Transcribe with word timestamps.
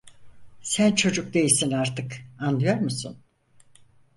Sen 0.61 0.95
çocuk 0.95 1.33
değilsin 1.33 1.71
artık, 1.71 2.21
anlıyor 2.39 2.75
musun? 2.77 3.17